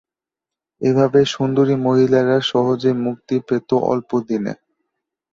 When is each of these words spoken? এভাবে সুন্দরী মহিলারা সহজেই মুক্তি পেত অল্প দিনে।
এভাবে 0.81 1.19
সুন্দরী 1.25 1.75
মহিলারা 1.85 2.37
সহজেই 2.49 2.95
মুক্তি 3.05 3.35
পেত 3.47 3.69
অল্প 3.91 4.09
দিনে। 4.27 4.53